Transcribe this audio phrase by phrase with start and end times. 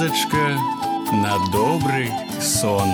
[0.00, 0.56] казачка
[1.12, 2.10] на добрый
[2.40, 2.88] сон.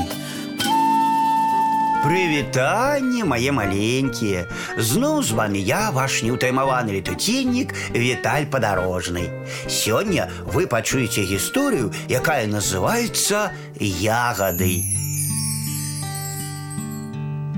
[2.02, 9.30] Прывітанне мае маленькія Зноў з вами я ваш неўтаймаваны летуціннік Віталь падарожны
[9.70, 14.82] Сёння вы пачуеце гісторыю, якая называецца ягады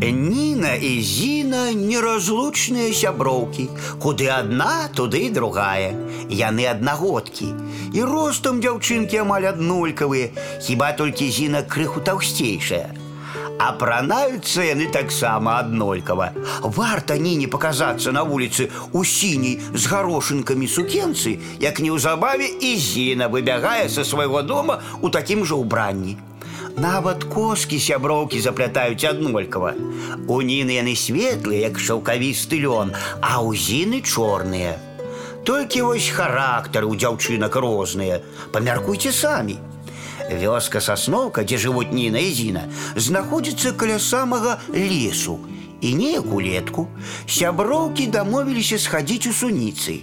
[0.05, 3.69] Ніна і Зіна неразлучныя сяброўкі
[4.03, 5.95] Куды адна, туды і другая
[6.29, 7.48] Яны аднагодкі
[7.95, 10.34] І ростам дзяўчынкі амаль аднолькавыя
[10.66, 13.05] Хіба толькі Зіна крыху таўсцейшая
[13.65, 16.33] Апранаюцца яны таксама аднолькава.
[16.62, 23.88] Варта ніне паказацца на вуліцы у сіняй з гарошынкамі сукенцы, як неўзабаве і зіна выбягае
[23.88, 26.19] са свайго дома у такім жа ўбранні.
[26.79, 29.74] Нават коскі сяброўкі заплятаюць аднолькава.
[30.27, 34.74] У ніны яны светлыя, як шаўкавісты лён, а ў зіны чорныя.
[35.45, 38.21] Толькі вось характары ў дзяўчынак розныя.
[38.52, 39.60] Памяркуйце самі.
[40.30, 42.65] Вёска сасноўка, дзе жывуць Ніна і Зіна,
[42.96, 45.38] знаходзіцца каля самага лесу.
[45.85, 46.88] І неяк улетку
[47.29, 50.01] сяброўкі дамовіліся схадзіць у суніцы.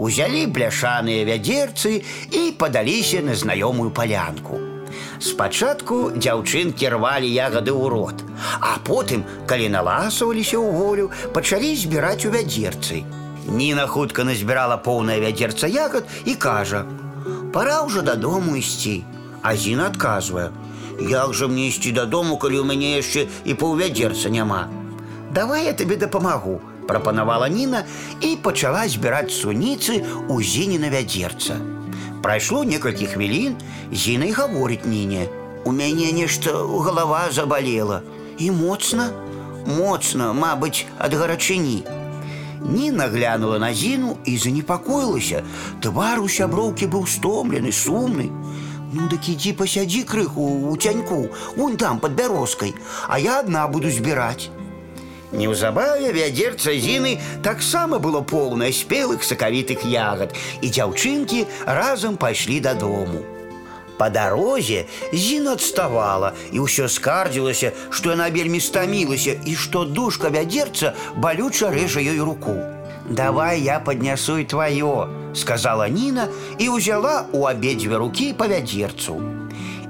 [0.00, 2.00] Узялі бляшаныя вядзерцы
[2.32, 4.73] і падаліся на знаёмую палянку.
[5.24, 8.24] Спачатку дзяўчынкі рвалі ягады ў рот,
[8.60, 13.04] а потым, калі наласаваліся ў волю, пачалі збіраць у вядзерцы.
[13.50, 19.04] Ніна хутка назбірала поўнае вядзерца ягад і кажа: « Пора ўжо дадому ісці.
[19.42, 24.68] А Зіна адказвае: « Як жа мне ісці дадому, калі ў мяне яшчэ і паўвядзерца няма.
[25.32, 27.84] Давай я табе дапамагу, прапанавала Ніна
[28.20, 31.73] і пачала збіраць суніцы ў зініна вядзерца.
[32.24, 33.56] Прайшло некалькі хвілін,
[33.92, 38.02] Зіна і гаворыць Ніне: « У мяне нешта галава забалела
[38.38, 39.10] і моцна,
[39.66, 41.84] моцна, мабыць, ад гарачыні.
[42.60, 45.42] Ніна глянула на зіну і занепакоілася.
[45.80, 48.28] Твар у сяброўкі быў стомлены, сумны.
[48.92, 52.74] Ну дык ідзі пасядзі крыху у цяньку, вон там под бярозкай,
[53.08, 54.50] а я адна буду збіраць.
[55.34, 63.22] Неўзабаве вядзерца зіны таксама было поўнае спелых сакавітых ягад, і дзяўчынкі разам пайшлі дадому.
[64.00, 70.94] Па дарозе Зіна адставала і ўсё скардзілася, што яна вельмі стамілася і што душка вядзерца
[71.20, 72.56] балюча рэжа ёй руку.
[73.10, 79.20] «Давай я поднясу и твое», — сказала Нина и узяла у обедзве руки по вядзерцу.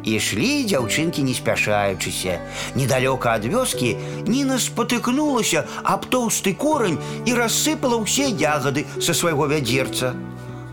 [0.05, 2.41] І шлі дзяўчынкі не спяшаючыся.
[2.75, 3.97] Недалёка ад вёскі
[4.27, 10.15] Ніна спатыкнулася аб тоўсты корань і рассыпала ўсе ягады са свайго вядзерца.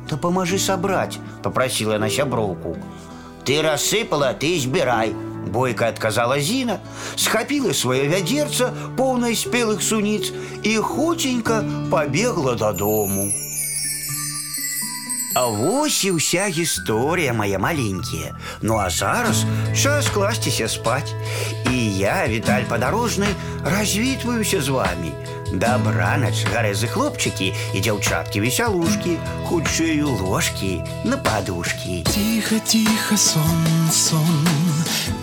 [0.07, 2.78] Да памажы сабраць, попрасіла на сяброўку.
[3.44, 5.12] Ты рассыпала, ты збірай,
[5.47, 6.79] Бойко отказала Зина,
[7.16, 10.31] схапила свое вядерца, полное спелых суниц,
[10.63, 13.31] и хутенько побегла до дому.
[15.38, 18.34] А вось і ўся гісторыя моя маленькія.
[18.62, 19.45] Ну а зараз
[19.78, 21.13] час класціся спаць.
[21.69, 23.29] І я, Віталь падарожны,
[23.62, 25.13] развітваюся з вами.
[25.53, 29.16] Дабранач, гарэзы хлопчыкі і дзяўчаткі весялушкі,
[29.47, 32.03] хутчэю ложкі на падушкі.
[32.09, 33.63] Тихо, тихо, сон,
[33.94, 34.44] сон,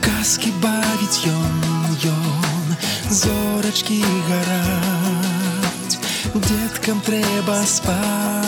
[0.00, 1.60] казкі бавіць ён,
[2.08, 2.66] ён,
[3.10, 4.00] зорачкі
[4.30, 5.98] гараць,
[6.34, 8.47] Деткам трэба спаць.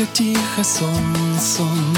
[0.00, 1.94] Тихо, тихо, сон, сон,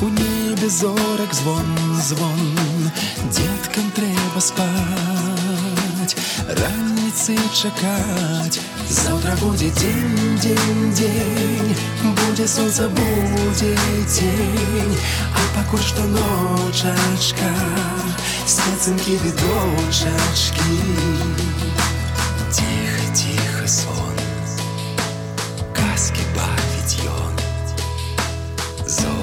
[0.00, 1.66] у небе зорок звон,
[2.00, 2.90] звон,
[3.32, 6.14] Деткам трэба спать,
[6.46, 8.60] раніцы чакаць.
[8.88, 14.98] Завтра будет день, день, день, будет солнце, будет тень,
[15.34, 17.50] а пакуль што ночачка,
[18.46, 21.11] спецынкі відочачкі.
[28.93, 29.22] So